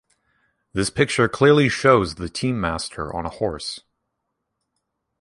This 0.73 0.89
picture 0.89 1.29
clearly 1.29 1.69
shows 1.69 2.15
the 2.15 2.27
teamster 2.27 3.15
on 3.15 3.27
a 3.27 3.29
horse. 3.29 3.81